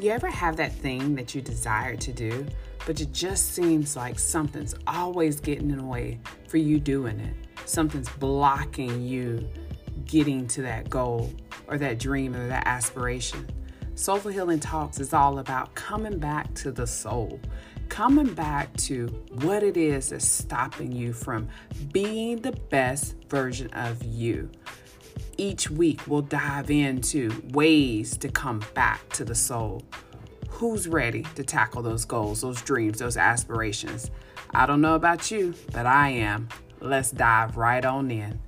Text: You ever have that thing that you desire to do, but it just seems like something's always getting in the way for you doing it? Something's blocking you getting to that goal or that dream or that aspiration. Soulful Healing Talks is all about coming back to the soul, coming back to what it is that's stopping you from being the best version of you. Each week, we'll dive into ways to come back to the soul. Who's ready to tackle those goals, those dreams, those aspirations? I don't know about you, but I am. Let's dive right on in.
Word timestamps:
You 0.00 0.12
ever 0.12 0.28
have 0.28 0.56
that 0.56 0.72
thing 0.72 1.14
that 1.16 1.34
you 1.34 1.42
desire 1.42 1.94
to 1.94 2.10
do, 2.10 2.46
but 2.86 3.02
it 3.02 3.12
just 3.12 3.52
seems 3.54 3.96
like 3.96 4.18
something's 4.18 4.74
always 4.86 5.40
getting 5.40 5.70
in 5.70 5.76
the 5.76 5.84
way 5.84 6.18
for 6.48 6.56
you 6.56 6.80
doing 6.80 7.20
it? 7.20 7.34
Something's 7.66 8.08
blocking 8.08 9.02
you 9.02 9.46
getting 10.06 10.46
to 10.48 10.62
that 10.62 10.88
goal 10.88 11.30
or 11.68 11.76
that 11.76 11.98
dream 11.98 12.34
or 12.34 12.48
that 12.48 12.66
aspiration. 12.66 13.46
Soulful 13.94 14.30
Healing 14.30 14.58
Talks 14.58 15.00
is 15.00 15.12
all 15.12 15.38
about 15.38 15.74
coming 15.74 16.18
back 16.18 16.54
to 16.54 16.72
the 16.72 16.86
soul, 16.86 17.38
coming 17.90 18.32
back 18.32 18.74
to 18.78 19.08
what 19.42 19.62
it 19.62 19.76
is 19.76 20.08
that's 20.08 20.26
stopping 20.26 20.92
you 20.92 21.12
from 21.12 21.46
being 21.92 22.40
the 22.40 22.52
best 22.70 23.16
version 23.28 23.68
of 23.74 24.02
you. 24.02 24.50
Each 25.40 25.70
week, 25.70 26.02
we'll 26.06 26.20
dive 26.20 26.70
into 26.70 27.30
ways 27.54 28.14
to 28.18 28.28
come 28.28 28.62
back 28.74 29.08
to 29.14 29.24
the 29.24 29.34
soul. 29.34 29.82
Who's 30.50 30.86
ready 30.86 31.22
to 31.34 31.42
tackle 31.42 31.80
those 31.80 32.04
goals, 32.04 32.42
those 32.42 32.60
dreams, 32.60 32.98
those 32.98 33.16
aspirations? 33.16 34.10
I 34.50 34.66
don't 34.66 34.82
know 34.82 34.96
about 34.96 35.30
you, 35.30 35.54
but 35.72 35.86
I 35.86 36.10
am. 36.10 36.50
Let's 36.80 37.10
dive 37.10 37.56
right 37.56 37.82
on 37.82 38.10
in. 38.10 38.38